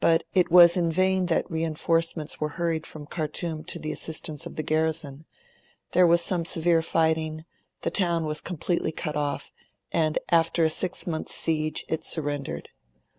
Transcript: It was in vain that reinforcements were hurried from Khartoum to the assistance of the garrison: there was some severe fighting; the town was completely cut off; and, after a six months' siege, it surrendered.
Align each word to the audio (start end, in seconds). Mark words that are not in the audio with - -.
It 0.33 0.49
was 0.51 0.77
in 0.77 0.89
vain 0.91 1.27
that 1.27 1.51
reinforcements 1.51 2.39
were 2.39 2.49
hurried 2.57 2.87
from 2.87 3.05
Khartoum 3.05 3.63
to 3.65 3.77
the 3.77 3.91
assistance 3.91 4.47
of 4.47 4.55
the 4.55 4.63
garrison: 4.63 5.25
there 5.91 6.07
was 6.07 6.23
some 6.23 6.43
severe 6.43 6.81
fighting; 6.81 7.45
the 7.83 7.91
town 7.91 8.25
was 8.25 8.41
completely 8.41 8.91
cut 8.91 9.15
off; 9.15 9.51
and, 9.91 10.17
after 10.29 10.65
a 10.65 10.71
six 10.71 11.05
months' 11.05 11.35
siege, 11.35 11.85
it 11.87 12.03
surrendered. 12.03 12.69